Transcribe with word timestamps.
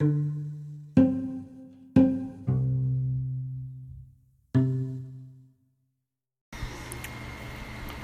Há 0.00 0.04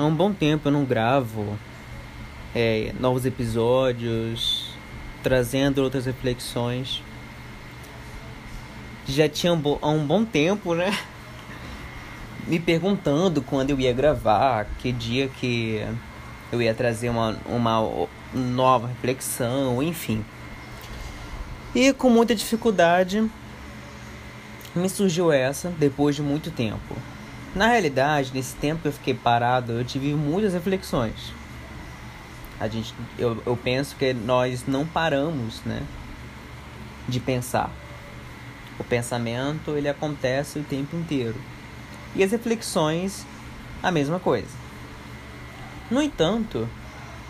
um 0.04 0.12
bom 0.12 0.32
tempo 0.32 0.66
eu 0.66 0.72
não 0.72 0.84
gravo 0.84 1.56
é, 2.52 2.92
novos 2.98 3.24
episódios, 3.24 4.74
trazendo 5.22 5.84
outras 5.84 6.06
reflexões. 6.06 7.00
Já 9.06 9.28
tinha 9.28 9.52
um 9.52 9.78
há 9.80 9.88
um 9.88 10.04
bom 10.04 10.24
tempo, 10.24 10.74
né? 10.74 10.98
Me 12.48 12.58
perguntando 12.58 13.40
quando 13.40 13.70
eu 13.70 13.78
ia 13.78 13.92
gravar, 13.92 14.66
que 14.80 14.90
dia 14.90 15.28
que 15.28 15.80
eu 16.50 16.60
ia 16.60 16.74
trazer 16.74 17.08
uma, 17.08 17.38
uma 17.46 18.08
nova 18.34 18.88
reflexão, 18.88 19.80
enfim. 19.80 20.24
E 21.74 21.92
com 21.92 22.08
muita 22.08 22.34
dificuldade 22.34 23.28
me 24.74 24.88
surgiu 24.88 25.32
essa 25.32 25.70
depois 25.70 26.14
de 26.14 26.22
muito 26.22 26.50
tempo. 26.50 26.96
Na 27.54 27.68
realidade, 27.68 28.30
nesse 28.32 28.54
tempo 28.56 28.82
que 28.82 28.88
eu 28.88 28.92
fiquei 28.92 29.14
parado, 29.14 29.72
eu 29.72 29.84
tive 29.84 30.14
muitas 30.14 30.52
reflexões. 30.52 31.32
A 32.60 32.68
gente, 32.68 32.94
eu, 33.18 33.42
eu 33.44 33.56
penso 33.56 33.96
que 33.96 34.12
nós 34.12 34.64
não 34.66 34.86
paramos, 34.86 35.60
né, 35.64 35.82
de 37.08 37.18
pensar. 37.18 37.70
O 38.78 38.84
pensamento 38.84 39.72
ele 39.72 39.88
acontece 39.88 40.58
o 40.58 40.64
tempo 40.64 40.96
inteiro 40.96 41.40
e 42.14 42.22
as 42.22 42.30
reflexões 42.30 43.26
a 43.82 43.90
mesma 43.90 44.18
coisa. 44.18 44.48
No 45.90 46.00
entanto, 46.00 46.68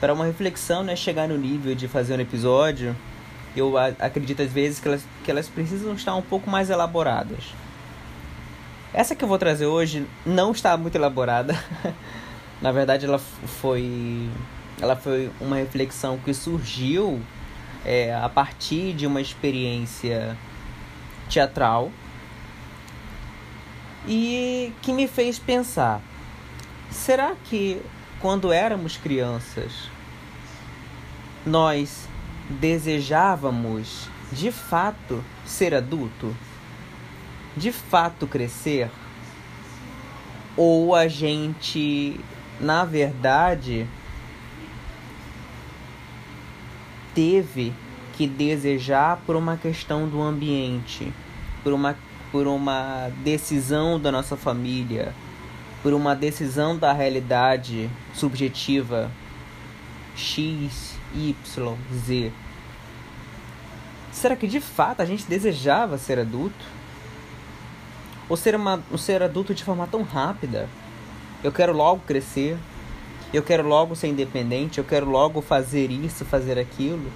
para 0.00 0.12
uma 0.12 0.24
reflexão 0.24 0.82
né, 0.82 0.94
chegar 0.94 1.28
no 1.28 1.36
nível 1.36 1.74
de 1.74 1.88
fazer 1.88 2.16
um 2.16 2.20
episódio, 2.20 2.94
eu 3.56 3.76
acredito 3.76 4.42
às 4.42 4.52
vezes 4.52 4.80
que 4.80 4.88
elas, 4.88 5.04
que 5.24 5.30
elas 5.30 5.48
precisam 5.48 5.94
estar 5.94 6.14
um 6.14 6.22
pouco 6.22 6.50
mais 6.50 6.70
elaboradas. 6.70 7.54
Essa 8.92 9.14
que 9.14 9.24
eu 9.24 9.28
vou 9.28 9.38
trazer 9.38 9.66
hoje 9.66 10.06
não 10.24 10.52
está 10.52 10.76
muito 10.76 10.94
elaborada. 10.94 11.54
Na 12.62 12.70
verdade, 12.70 13.06
ela 13.06 13.18
foi, 13.18 14.28
ela 14.80 14.96
foi 14.96 15.30
uma 15.40 15.56
reflexão 15.56 16.18
que 16.18 16.32
surgiu 16.32 17.20
é, 17.84 18.14
a 18.14 18.28
partir 18.28 18.92
de 18.92 19.06
uma 19.06 19.20
experiência 19.20 20.36
teatral 21.28 21.90
e 24.06 24.72
que 24.82 24.92
me 24.92 25.08
fez 25.08 25.38
pensar: 25.38 26.00
será 26.90 27.34
que 27.44 27.80
quando 28.20 28.52
éramos 28.52 28.96
crianças 28.96 29.90
nós 31.44 32.08
desejávamos 32.48 34.08
de 34.32 34.50
fato 34.50 35.22
ser 35.44 35.74
adulto? 35.74 36.34
de 37.56 37.72
fato 37.72 38.26
crescer? 38.26 38.90
Ou 40.56 40.94
a 40.94 41.08
gente, 41.08 42.20
na 42.60 42.84
verdade, 42.84 43.86
teve 47.14 47.72
que 48.16 48.26
desejar 48.26 49.20
por 49.26 49.34
uma 49.34 49.56
questão 49.56 50.08
do 50.08 50.22
ambiente, 50.22 51.12
por 51.62 51.72
uma, 51.72 51.96
por 52.30 52.46
uma 52.46 53.10
decisão 53.24 53.98
da 53.98 54.12
nossa 54.12 54.36
família, 54.36 55.12
por 55.82 55.92
uma 55.92 56.14
decisão 56.14 56.76
da 56.76 56.92
realidade 56.92 57.90
subjetiva 58.14 59.10
X, 60.16 60.98
Y, 61.14 61.76
Z. 61.92 62.32
Será 64.12 64.36
que 64.36 64.46
de 64.46 64.60
fato 64.60 65.00
a 65.00 65.04
gente 65.04 65.26
desejava 65.26 65.98
ser 65.98 66.18
adulto? 66.18 66.64
o 68.28 68.36
ser, 68.36 68.54
uma, 68.54 68.82
ser 68.96 69.22
adulto 69.22 69.54
de 69.54 69.64
forma 69.64 69.86
tão 69.86 70.02
rápida. 70.02 70.68
Eu 71.42 71.52
quero 71.52 71.72
logo 71.72 72.02
crescer, 72.06 72.56
eu 73.32 73.42
quero 73.42 73.66
logo 73.66 73.94
ser 73.94 74.08
independente, 74.08 74.78
eu 74.78 74.84
quero 74.84 75.08
logo 75.08 75.42
fazer 75.42 75.90
isso, 75.90 76.24
fazer 76.24 76.58
aquilo. 76.58 77.10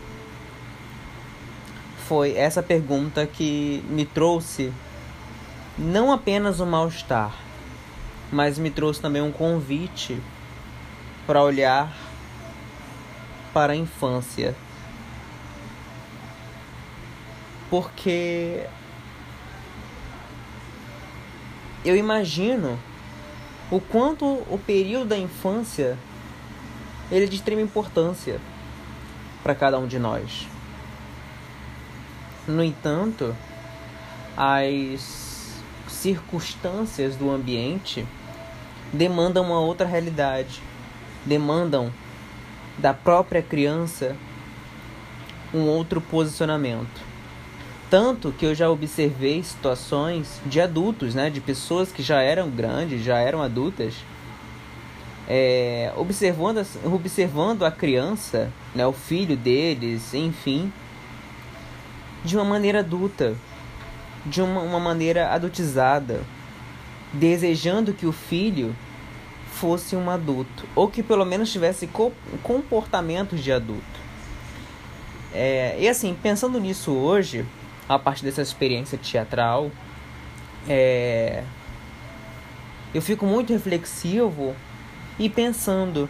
Foi 2.07 2.35
essa 2.35 2.63
pergunta 2.63 3.27
que 3.27 3.83
me 3.89 4.05
trouxe 4.05 4.73
não 5.77 6.13
apenas 6.13 6.61
um 6.61 6.67
mal-estar, 6.67 7.35
mas 8.33 8.59
me 8.59 8.71
trouxe 8.71 9.01
também 9.01 9.23
um 9.23 9.33
convite 9.33 10.21
para 11.27 11.43
olhar 11.43 11.95
para 13.53 13.73
a 13.73 13.77
infância. 13.77 14.55
Porque 17.71 18.67
eu 21.85 21.97
imagino 21.97 22.79
o 23.71 23.81
quanto 23.81 24.25
o 24.25 24.59
período 24.65 25.09
da 25.09 25.19
infância 25.19 25.99
ele 27.11 27.25
é 27.25 27.29
de 27.29 27.37
extrema 27.37 27.63
importância 27.63 28.41
para 29.43 29.55
cada 29.55 29.79
um 29.79 29.87
de 29.87 29.99
nós. 29.99 30.47
No 32.47 32.63
entanto, 32.63 33.35
as 34.37 35.55
circunstâncias 35.89 37.17
do 37.17 37.31
ambiente 37.31 38.07
demandam 38.93 39.45
uma 39.45 39.61
outra 39.61 39.87
realidade, 39.87 40.63
demandam 41.25 41.93
da 42.79 42.95
própria 42.95 43.43
criança 43.43 44.17
um 45.53 45.63
outro 45.63 46.01
posicionamento. 46.01 47.09
Tanto 47.91 48.33
que 48.33 48.45
eu 48.45 48.55
já 48.55 48.69
observei 48.69 49.43
situações 49.43 50.41
de 50.45 50.61
adultos, 50.61 51.15
né, 51.15 51.31
de 51.31 51.41
pessoas 51.41 51.91
que 51.91 52.03
já 52.03 52.21
eram 52.21 52.51
grandes, 52.51 53.03
já 53.03 53.19
eram 53.19 53.43
adultas, 53.43 53.95
é, 55.27 55.93
observando, 55.97 56.65
observando 56.85 57.65
a 57.65 57.71
criança, 57.71 58.53
né, 58.75 58.87
o 58.87 58.93
filho 58.93 59.37
deles, 59.37 60.13
enfim, 60.13 60.71
de 62.23 62.37
uma 62.37 62.45
maneira 62.45 62.81
adulta, 62.81 63.35
de 64.27 64.43
uma, 64.43 64.61
uma 64.61 64.81
maneira 64.81 65.31
adultizada, 65.33 66.21
desejando 67.13 67.95
que 67.95 68.05
o 68.05 68.13
filho 68.13 68.77
fosse 69.53 69.97
um 69.97 70.11
adulto, 70.11 70.67
ou 70.75 70.89
que 70.89 71.03
pelo 71.03 71.25
menos 71.25 71.51
tivesse 71.51 71.89
comportamentos 72.43 73.43
de 73.43 73.53
adulto. 73.53 74.09
É, 75.33 75.77
e 75.79 75.89
assim, 75.89 76.17
pensando 76.21 76.59
nisso 76.59 76.93
hoje, 76.93 77.45
a 77.89 77.99
partir 77.99 78.25
dessa 78.25 78.43
experiência 78.43 78.99
teatral, 78.99 79.71
é, 80.69 81.43
eu 82.95 83.03
fico 83.03 83.27
muito 83.27 83.53
reflexivo 83.53 84.55
e 85.19 85.29
pensando 85.29 86.09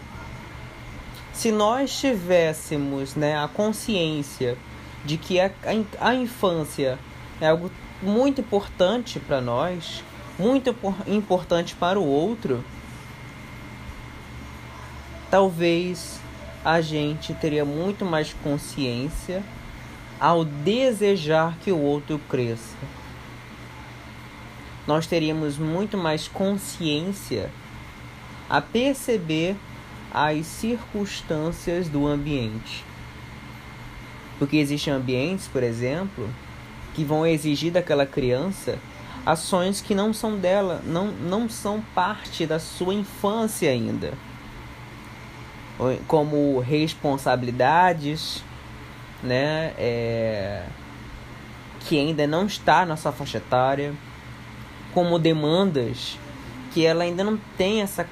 se 1.33 1.53
nós 1.53 1.99
tivéssemos 2.01 3.15
né, 3.15 3.39
a 3.39 3.49
consciência 3.49 4.57
de 5.05 5.17
que 5.17 5.41
a, 5.41 5.51
a 6.01 6.15
infância 6.15 6.99
é 7.41 7.49
algo 7.49 7.71
muito 8.03 8.41
importante 8.41 9.21
para 9.21 9.41
nós, 9.41 10.03
muito 10.39 10.75
importante 11.07 11.75
para 11.75 11.99
o 11.99 12.05
outro, 12.05 12.65
talvez 15.31 16.21
a 16.65 16.81
gente 16.81 17.35
teria 17.35 17.65
muito 17.65 18.05
mais 18.05 18.33
consciência 18.33 19.43
ao 20.21 20.45
desejar 20.45 21.57
que 21.63 21.71
o 21.71 21.79
outro 21.79 22.19
cresça. 22.29 22.77
Nós 24.87 25.07
teríamos 25.07 25.59
muito 25.59 25.97
mais 25.97 26.27
consciência 26.27 27.51
a 28.49 28.61
perceber 28.61 29.55
as 30.13 30.47
circunstâncias 30.47 31.89
do 31.89 32.07
ambiente. 32.07 32.85
Porque 34.39 34.57
existem 34.57 34.93
ambientes, 34.93 35.47
por 35.47 35.63
exemplo, 35.63 36.29
que 36.95 37.05
vão 37.05 37.27
exigir 37.27 37.73
daquela 37.73 38.07
criança 38.07 38.79
ações 39.27 39.83
que 39.83 39.95
não 39.95 40.13
são 40.15 40.39
dela, 40.39 40.81
não, 40.87 41.09
não 41.09 41.51
são 41.51 41.83
parte 41.95 42.47
da 42.47 42.59
sua 42.59 42.95
infância 42.95 43.71
ainda. 43.71 44.15
Como 46.07 46.59
responsabilidades, 46.59 48.43
né, 49.23 49.73
é, 49.79 50.65
que 51.81 51.99
ainda 51.99 52.27
não 52.27 52.47
está 52.47 52.85
na 52.85 52.97
sua 52.97 53.13
faixa 53.13 53.39
etária, 53.39 53.95
como 54.93 55.19
demandas 55.19 56.19
que 56.73 56.85
ela 56.85 57.05
ainda 57.05 57.23
não 57.23 57.39
tem 57.57 57.83
essa, 57.83 58.07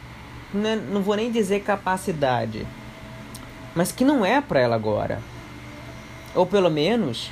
né, 0.55 0.77
não 0.77 1.03
vou 1.03 1.17
nem 1.17 1.31
dizer 1.31 1.61
capacidade, 1.61 2.67
mas 3.75 3.93
que 3.93 4.05
não 4.05 4.25
é 4.25 4.41
para 4.41 4.61
ela 4.61 4.77
agora, 4.77 5.21
ou 6.35 6.47
pelo 6.47 6.71
menos 6.71 7.31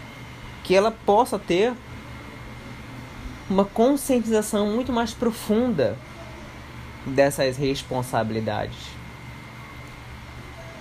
que 0.65 0.75
ela 0.75 0.91
possa 0.91 1.39
ter 1.39 1.73
uma 3.49 3.65
conscientização 3.65 4.67
muito 4.67 4.93
mais 4.93 5.13
profunda 5.13 5.97
dessas 7.07 7.57
responsabilidades. 7.57 9.04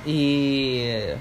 E 0.06 1.16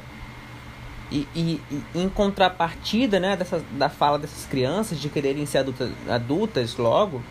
e, 1.12 1.29
e, 1.37 1.61
em 1.94 2.08
contrapartida 2.08 3.20
né, 3.20 3.37
dessa, 3.37 3.62
da 3.73 3.90
fala 3.90 4.19
dessas 4.19 4.46
crianças 4.46 4.99
de 4.99 5.11
quererem 5.11 5.44
ser 5.44 5.58
adultas, 5.58 5.93
adultas 6.08 6.76
logo, 6.79 7.23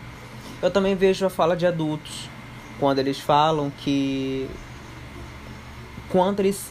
eu 0.62 0.70
também 0.70 0.94
vejo 0.94 1.26
a 1.26 1.30
fala 1.30 1.56
de 1.56 1.66
adultos 1.66 2.30
quando 2.78 3.00
eles 3.00 3.18
falam 3.18 3.72
que 3.78 4.48
quanto 6.08 6.40
eles 6.40 6.70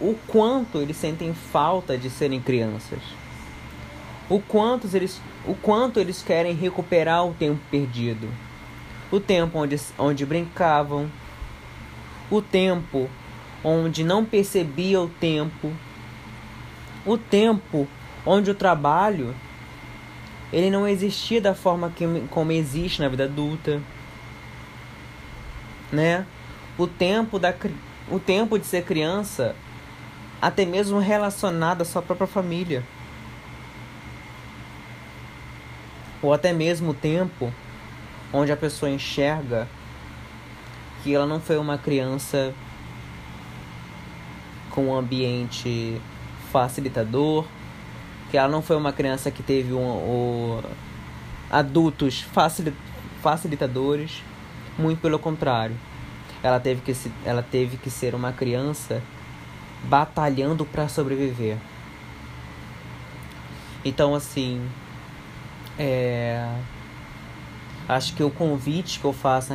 o 0.00 0.14
quanto 0.26 0.78
eles 0.78 0.96
sentem 0.96 1.32
falta 1.32 1.96
de 1.96 2.10
serem 2.10 2.40
crianças. 2.40 2.98
O 4.28 4.40
quanto 4.40 4.88
eles 4.94 5.20
o 5.46 5.54
quanto 5.54 5.98
eles 5.98 6.22
querem 6.22 6.52
recuperar 6.52 7.24
o 7.24 7.32
tempo 7.32 7.60
perdido. 7.70 8.28
O 9.10 9.18
tempo 9.18 9.58
onde, 9.58 9.80
onde 9.98 10.26
brincavam, 10.26 11.10
o 12.30 12.42
tempo 12.42 13.08
onde 13.62 14.04
não 14.04 14.24
percebia 14.24 15.00
o 15.00 15.08
tempo, 15.08 15.72
o 17.04 17.16
tempo 17.16 17.88
onde 18.24 18.50
o 18.50 18.54
trabalho 18.54 19.34
ele 20.52 20.70
não 20.70 20.88
existia 20.88 21.40
da 21.40 21.54
forma 21.54 21.90
que, 21.90 22.04
como 22.30 22.52
existe 22.52 23.00
na 23.00 23.08
vida 23.08 23.24
adulta, 23.24 23.80
né? 25.92 26.26
O 26.76 26.86
tempo 26.86 27.38
da 27.38 27.54
o 28.10 28.18
tempo 28.18 28.58
de 28.58 28.64
ser 28.64 28.84
criança, 28.84 29.54
até 30.40 30.64
mesmo 30.64 30.98
relacionado 30.98 31.82
à 31.82 31.84
sua 31.84 32.00
própria 32.00 32.26
família, 32.26 32.82
ou 36.22 36.32
até 36.32 36.52
mesmo 36.52 36.90
o 36.90 36.94
tempo 36.94 37.52
onde 38.32 38.50
a 38.50 38.56
pessoa 38.56 38.90
enxerga 38.90 39.68
que 41.02 41.14
ela 41.14 41.26
não 41.26 41.40
foi 41.40 41.58
uma 41.58 41.76
criança 41.76 42.54
com 44.78 44.86
um 44.86 44.96
ambiente 44.96 46.00
facilitador, 46.52 47.44
que 48.30 48.38
ela 48.38 48.46
não 48.46 48.62
foi 48.62 48.76
uma 48.76 48.92
criança 48.92 49.28
que 49.28 49.42
teve 49.42 49.72
um, 49.72 49.80
um 49.80 50.62
adultos 51.50 52.24
facilitadores, 53.20 54.22
muito 54.78 55.00
pelo 55.00 55.18
contrário. 55.18 55.74
Ela 56.44 56.60
teve 56.60 56.80
que, 56.82 56.94
se, 56.94 57.10
ela 57.24 57.42
teve 57.42 57.76
que 57.76 57.90
ser 57.90 58.14
uma 58.14 58.32
criança 58.32 59.02
batalhando 59.82 60.64
para 60.64 60.86
sobreviver. 60.86 61.56
Então, 63.84 64.14
assim, 64.14 64.64
é, 65.76 66.56
acho 67.88 68.14
que 68.14 68.22
o 68.22 68.30
convite 68.30 69.00
que 69.00 69.04
eu 69.04 69.12
faço 69.12 69.52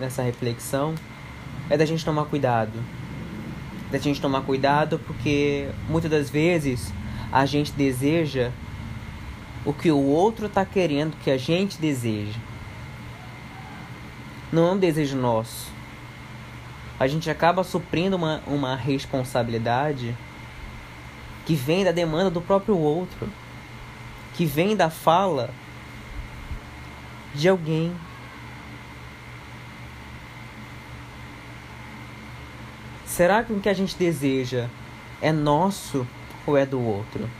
nessa 0.00 0.22
reflexão 0.22 0.94
é 1.68 1.76
da 1.76 1.84
gente 1.84 2.02
tomar 2.02 2.24
cuidado. 2.24 3.03
Da 3.94 4.00
gente 4.00 4.20
tomar 4.20 4.40
cuidado 4.40 4.98
porque 5.06 5.68
muitas 5.88 6.10
das 6.10 6.28
vezes 6.28 6.92
a 7.30 7.46
gente 7.46 7.70
deseja 7.70 8.50
o 9.64 9.72
que 9.72 9.88
o 9.92 10.02
outro 10.02 10.46
está 10.46 10.64
querendo 10.64 11.16
que 11.22 11.30
a 11.30 11.38
gente 11.38 11.78
deseja. 11.78 12.40
Não 14.52 14.66
é 14.66 14.72
um 14.72 14.78
desejo 14.78 15.16
nosso. 15.16 15.70
A 16.98 17.06
gente 17.06 17.30
acaba 17.30 17.62
suprindo 17.62 18.16
uma, 18.16 18.42
uma 18.48 18.74
responsabilidade 18.74 20.12
que 21.46 21.54
vem 21.54 21.84
da 21.84 21.92
demanda 21.92 22.32
do 22.32 22.40
próprio 22.40 22.76
outro, 22.76 23.28
que 24.34 24.44
vem 24.44 24.74
da 24.74 24.90
fala 24.90 25.50
de 27.32 27.48
alguém. 27.48 27.94
Será 33.14 33.44
que 33.44 33.52
o 33.52 33.60
que 33.60 33.68
a 33.68 33.72
gente 33.72 33.96
deseja 33.96 34.66
é 35.22 35.30
nosso 35.30 36.04
ou 36.44 36.58
é 36.58 36.66
do 36.66 36.84
outro? 36.84 37.30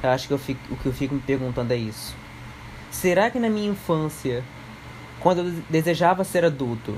Eu 0.00 0.10
acho 0.10 0.28
que 0.28 0.32
eu 0.32 0.38
fico, 0.38 0.60
o 0.70 0.76
que 0.76 0.86
eu 0.86 0.92
fico 0.92 1.12
me 1.16 1.20
perguntando 1.20 1.72
é 1.72 1.76
isso. 1.76 2.14
Será 2.88 3.32
que 3.32 3.40
na 3.40 3.50
minha 3.50 3.68
infância, 3.68 4.44
quando 5.18 5.38
eu 5.38 5.62
desejava 5.68 6.22
ser 6.22 6.44
adulto, 6.44 6.96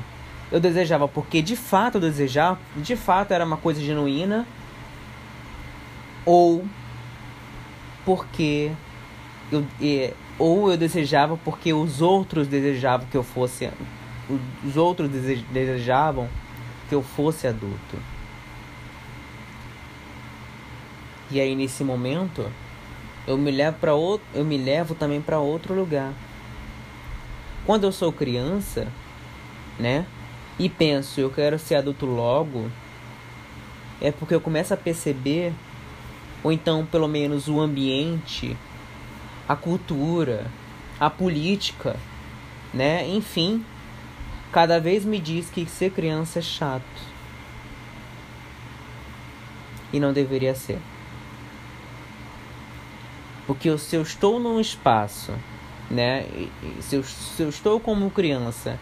eu 0.53 0.61
desejava 0.61 1.09
porque 1.09 1.41
de 1.41 1.57
fato 1.57 1.95
eu 1.95 2.03
desejava, 2.03 2.59
de 2.77 2.95
fato 2.95 3.33
era 3.33 3.43
uma 3.43 3.57
coisa 3.57 3.81
genuína, 3.81 4.47
ou 6.27 6.63
porque 8.05 8.71
eu, 9.51 9.65
ou 10.39 10.71
eu 10.71 10.77
desejava 10.77 11.39
porque 11.39 11.73
os 11.73 12.03
outros 12.03 12.47
desejavam 12.47 13.07
que 13.11 13.17
eu 13.17 13.23
fosse, 13.23 13.71
os 14.63 14.77
outros 14.77 15.09
desejavam 15.09 16.29
que 16.91 16.95
eu 16.97 17.03
fosse 17.05 17.47
adulto. 17.47 17.97
E 21.31 21.41
aí 21.41 21.55
nesse 21.55 21.85
momento 21.85 22.51
eu 23.29 23.39
me 23.39 23.53
levo 23.53 23.79
para 23.79 23.95
outro, 23.95 24.27
eu 24.35 24.45
me 24.45 24.59
levo 24.59 24.97
também 24.97 25.23
para 25.23 25.39
outro 25.39 25.73
lugar. 25.73 26.13
Quando 27.65 27.85
eu 27.85 27.93
sou 27.93 28.13
criança, 28.13 28.89
né? 29.79 30.05
E 30.59 30.69
penso, 30.69 31.21
eu 31.21 31.31
quero 31.31 31.61
ser 31.61 31.77
adulto 31.77 32.05
logo, 32.07 32.69
é 34.01 34.11
porque 34.11 34.35
eu 34.35 34.41
começo 34.41 34.75
a 34.75 34.77
perceber 34.77 35.53
ou 36.43 36.51
então 36.51 36.85
pelo 36.85 37.07
menos 37.07 37.47
o 37.47 37.61
ambiente, 37.61 38.57
a 39.49 39.55
cultura, 39.55 40.45
a 40.99 41.09
política, 41.09 41.95
né? 42.75 43.07
Enfim, 43.07 43.65
cada 44.53 44.81
vez 44.81 45.05
me 45.05 45.19
diz 45.19 45.51
que 45.51 45.67
ser 45.67 45.91
criança 45.91 46.39
é 46.39 46.43
chato. 46.43 47.11
E 49.93 49.99
não 49.99 50.13
deveria 50.13 50.55
ser. 50.55 50.79
Porque 53.47 53.77
se 53.79 53.97
eu 53.97 54.03
estou 54.03 54.39
num 54.39 54.61
espaço, 54.61 55.33
né? 55.91 56.25
Se 56.81 56.97
eu, 56.97 57.03
se 57.03 57.43
eu 57.43 57.49
estou 57.49 57.81
como 57.81 58.11
criança 58.11 58.79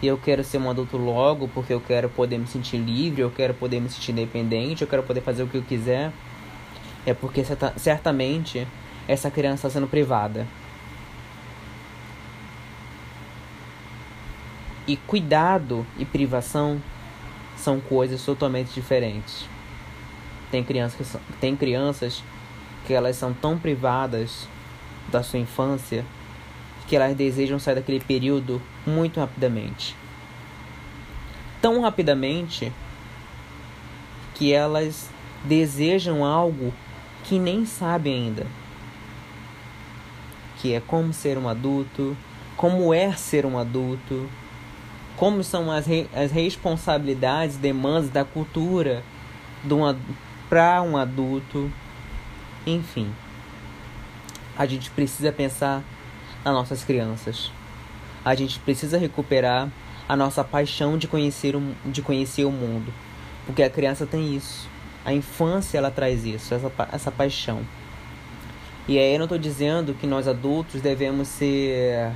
e 0.00 0.06
eu 0.06 0.16
quero 0.16 0.44
ser 0.44 0.58
um 0.58 0.70
adulto 0.70 0.96
logo 0.96 1.48
porque 1.48 1.72
eu 1.72 1.80
quero 1.80 2.08
poder 2.08 2.38
me 2.38 2.46
sentir 2.46 2.76
livre, 2.76 3.22
eu 3.22 3.30
quero 3.30 3.54
poder 3.54 3.80
me 3.80 3.88
sentir 3.88 4.12
independente, 4.12 4.82
eu 4.82 4.88
quero 4.88 5.02
poder 5.02 5.20
fazer 5.20 5.42
o 5.42 5.48
que 5.48 5.56
eu 5.56 5.62
quiser, 5.62 6.12
é 7.04 7.12
porque 7.12 7.42
certamente 7.76 8.66
essa 9.08 9.30
criança 9.30 9.66
está 9.66 9.70
sendo 9.70 9.88
privada. 9.88 10.46
E 14.86 14.96
cuidado 14.96 15.86
e 15.98 16.04
privação 16.04 16.80
são 17.56 17.80
coisas 17.80 18.24
totalmente 18.24 18.72
diferentes. 18.74 19.46
Tem 20.50 20.62
crianças 20.62 20.96
que 20.96 21.04
são, 21.04 21.20
tem 21.40 21.56
crianças 21.56 22.22
que 22.86 22.92
elas 22.92 23.16
são 23.16 23.32
tão 23.32 23.58
privadas 23.58 24.46
da 25.10 25.22
sua 25.22 25.38
infância 25.38 26.04
que 26.86 26.96
elas 26.96 27.16
desejam 27.16 27.58
sair 27.58 27.76
daquele 27.76 28.00
período 28.00 28.60
muito 28.86 29.18
rapidamente. 29.18 29.96
Tão 31.62 31.80
rapidamente 31.80 32.70
que 34.34 34.52
elas 34.52 35.08
desejam 35.44 36.24
algo 36.24 36.72
que 37.24 37.38
nem 37.38 37.64
sabem 37.64 38.14
ainda. 38.14 38.46
Que 40.60 40.74
é 40.74 40.80
como 40.80 41.12
ser 41.12 41.38
um 41.38 41.48
adulto, 41.48 42.16
como 42.56 42.92
é 42.92 43.12
ser 43.12 43.46
um 43.46 43.58
adulto, 43.58 44.28
como 45.16 45.44
são 45.44 45.70
as, 45.70 45.86
re 45.86 46.06
as 46.14 46.30
responsabilidades, 46.32 47.56
demandas 47.56 48.10
da 48.10 48.24
cultura 48.24 49.02
um 49.64 49.96
para 50.48 50.82
um 50.82 50.96
adulto. 50.96 51.70
Enfim, 52.66 53.10
a 54.56 54.66
gente 54.66 54.90
precisa 54.90 55.32
pensar 55.32 55.82
nas 56.44 56.54
nossas 56.54 56.84
crianças. 56.84 57.50
A 58.24 58.34
gente 58.34 58.58
precisa 58.60 58.98
recuperar 58.98 59.68
a 60.08 60.16
nossa 60.16 60.44
paixão 60.44 60.98
de 60.98 61.08
conhecer 61.08 61.56
o, 61.56 61.74
de 61.84 62.02
conhecer 62.02 62.44
o 62.44 62.50
mundo. 62.50 62.92
Porque 63.46 63.62
a 63.62 63.70
criança 63.70 64.06
tem 64.06 64.34
isso. 64.34 64.68
A 65.04 65.12
infância 65.12 65.76
ela 65.76 65.90
traz 65.90 66.24
isso, 66.24 66.54
essa, 66.54 66.72
essa 66.92 67.10
paixão. 67.10 67.62
E 68.86 68.98
aí 68.98 69.12
eu 69.14 69.18
não 69.18 69.24
estou 69.24 69.38
dizendo 69.38 69.94
que 69.94 70.06
nós 70.06 70.28
adultos 70.28 70.80
devemos 70.80 71.28
ser. 71.28 72.12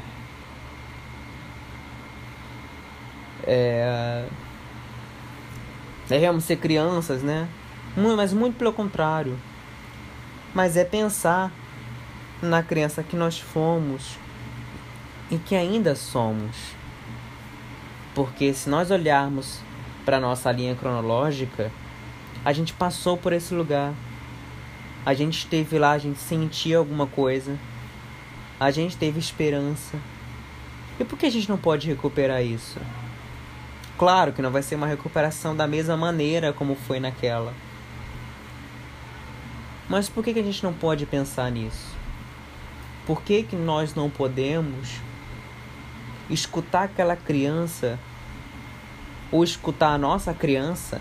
É, 3.51 4.27
devemos 6.07 6.45
ser 6.45 6.57
crianças, 6.57 7.23
né? 7.23 7.49
Mas 7.97 8.33
muito 8.33 8.57
pelo 8.57 8.73
contrário 8.73 9.39
mas 10.55 10.77
é 10.77 10.85
pensar 10.85 11.53
na 12.43 12.63
criança 12.63 13.03
que 13.03 13.17
nós 13.17 13.39
fomos 13.39 14.17
e 15.31 15.39
que 15.39 15.55
ainda 15.55 15.95
somos. 15.95 16.57
Porque 18.15 18.53
se 18.53 18.69
nós 18.69 18.91
olharmos 18.91 19.61
para 20.05 20.19
nossa 20.19 20.51
linha 20.51 20.75
cronológica, 20.75 21.71
a 22.45 22.53
gente 22.53 22.73
passou 22.73 23.17
por 23.17 23.33
esse 23.33 23.55
lugar. 23.55 23.93
A 25.05 25.15
gente 25.15 25.39
esteve 25.39 25.79
lá, 25.79 25.93
a 25.93 25.99
gente 25.99 26.19
sentia 26.19 26.79
alguma 26.79 27.07
coisa. 27.07 27.57
A 28.59 28.71
gente 28.71 28.97
teve 28.97 29.21
esperança. 29.21 29.97
E 30.99 31.05
por 31.05 31.17
que 31.17 31.27
a 31.27 31.31
gente 31.31 31.49
não 31.49 31.59
pode 31.59 31.87
recuperar 31.87 32.43
isso? 32.43 32.81
Claro 33.99 34.33
que 34.33 34.41
não 34.41 34.53
vai 34.53 34.63
ser 34.63 34.77
uma 34.77 34.87
recuperação 34.87 35.57
da 35.57 35.67
mesma 35.67 35.97
maneira 35.97 36.53
como 36.53 36.77
foi 36.77 37.01
naquela. 37.01 37.53
Mas 39.89 40.09
por 40.09 40.23
que, 40.23 40.33
que 40.33 40.39
a 40.41 40.45
gente 40.45 40.63
não 40.63 40.73
pode 40.73 41.05
pensar 41.05 41.51
nisso? 41.51 41.97
Por 43.05 43.23
que, 43.23 43.43
que 43.43 43.57
nós 43.57 43.97
não 43.97 44.09
podemos 44.09 45.01
escutar 46.31 46.85
aquela 46.85 47.17
criança 47.17 47.99
ou 49.33 49.43
escutar 49.43 49.89
a 49.89 49.99
nossa 49.99 50.33
criança, 50.33 51.01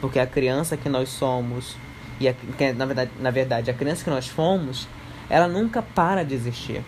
porque 0.00 0.18
a 0.18 0.26
criança 0.26 0.76
que 0.76 0.88
nós 0.88 1.08
somos 1.08 1.76
e 2.20 2.28
a, 2.28 2.34
que, 2.34 2.72
na 2.72 2.86
verdade, 2.86 3.10
na 3.18 3.30
verdade 3.30 3.70
a 3.70 3.74
criança 3.74 4.04
que 4.04 4.10
nós 4.10 4.28
fomos, 4.28 4.86
ela 5.28 5.48
nunca 5.48 5.82
para 5.82 6.24
de 6.24 6.34
existir. 6.34 6.84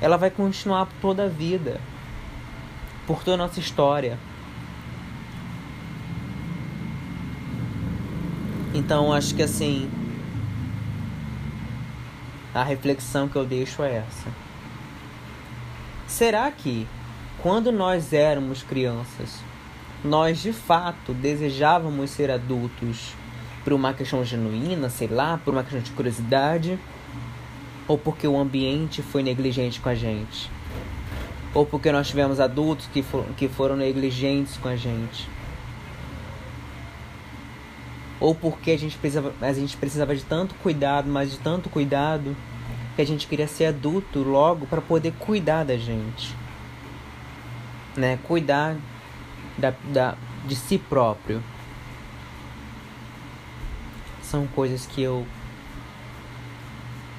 Ela 0.00 0.16
vai 0.16 0.30
continuar 0.30 0.88
toda 1.00 1.24
a 1.24 1.28
vida, 1.28 1.80
por 3.06 3.24
toda 3.24 3.34
a 3.34 3.46
nossa 3.46 3.58
história. 3.58 4.18
Então 8.76 9.10
acho 9.10 9.34
que 9.34 9.42
assim 9.42 9.90
a 12.54 12.62
reflexão 12.62 13.26
que 13.26 13.34
eu 13.34 13.46
deixo 13.46 13.82
é 13.82 13.96
essa. 13.96 14.28
Será 16.06 16.50
que 16.50 16.86
quando 17.42 17.72
nós 17.72 18.12
éramos 18.12 18.62
crianças, 18.62 19.40
nós 20.04 20.42
de 20.42 20.52
fato 20.52 21.14
desejávamos 21.14 22.10
ser 22.10 22.30
adultos 22.30 23.14
por 23.64 23.72
uma 23.72 23.94
questão 23.94 24.22
genuína, 24.22 24.90
sei 24.90 25.08
lá, 25.08 25.40
por 25.42 25.54
uma 25.54 25.62
questão 25.62 25.80
de 25.80 25.90
curiosidade, 25.92 26.78
ou 27.88 27.96
porque 27.96 28.28
o 28.28 28.38
ambiente 28.38 29.00
foi 29.00 29.22
negligente 29.22 29.80
com 29.80 29.88
a 29.88 29.94
gente, 29.94 30.50
ou 31.54 31.64
porque 31.64 31.90
nós 31.90 32.08
tivemos 32.08 32.40
adultos 32.40 32.86
que, 32.92 33.02
for, 33.02 33.24
que 33.38 33.48
foram 33.48 33.74
negligentes 33.74 34.58
com 34.58 34.68
a 34.68 34.76
gente, 34.76 35.26
ou 38.20 38.34
porque 38.34 38.70
a 38.70 38.78
gente, 38.78 38.96
precisava, 38.96 39.32
a 39.40 39.52
gente 39.52 39.76
precisava 39.76 40.14
de 40.14 40.24
tanto 40.24 40.54
cuidado, 40.56 41.08
mas 41.08 41.30
de 41.30 41.38
tanto 41.38 41.68
cuidado, 41.68 42.36
que 42.94 43.02
a 43.02 43.06
gente 43.06 43.26
queria 43.26 43.46
ser 43.46 43.66
adulto 43.66 44.20
logo 44.20 44.66
para 44.66 44.80
poder 44.80 45.12
cuidar 45.18 45.64
da 45.64 45.76
gente 45.76 46.34
né? 47.96 48.18
Cuidar 48.22 48.76
da, 49.56 49.74
da, 49.84 50.16
de 50.46 50.54
si 50.54 50.78
próprio. 50.78 51.42
São 54.22 54.46
coisas 54.48 54.86
que 54.86 55.02
eu 55.02 55.26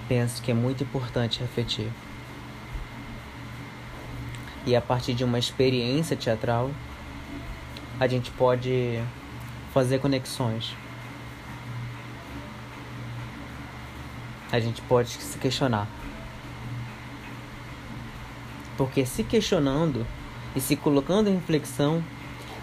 penso 0.07 0.41
que 0.41 0.51
é 0.51 0.53
muito 0.53 0.83
importante 0.83 1.39
refletir. 1.39 1.89
E 4.65 4.75
a 4.75 4.81
partir 4.81 5.13
de 5.13 5.23
uma 5.23 5.39
experiência 5.39 6.15
teatral, 6.15 6.69
a 7.99 8.07
gente 8.07 8.29
pode 8.31 9.01
fazer 9.73 9.99
conexões. 9.99 10.75
A 14.51 14.59
gente 14.59 14.81
pode 14.83 15.09
se 15.09 15.37
questionar. 15.37 15.87
Porque 18.77 19.05
se 19.05 19.23
questionando, 19.23 20.05
e 20.55 20.61
se 20.61 20.75
colocando 20.75 21.29
em 21.29 21.35
reflexão, 21.35 22.03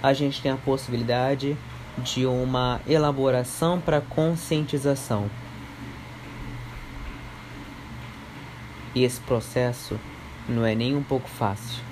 a 0.02 0.12
gente 0.12 0.42
tem 0.42 0.50
a 0.50 0.56
possibilidade 0.56 1.56
de 1.98 2.26
uma 2.26 2.80
elaboração 2.86 3.80
para 3.80 4.00
conscientização. 4.00 5.30
E 8.94 9.04
esse 9.04 9.20
processo 9.20 9.98
não 10.48 10.64
é 10.64 10.74
nem 10.74 10.96
um 10.96 11.02
pouco 11.02 11.28
fácil. 11.28 11.82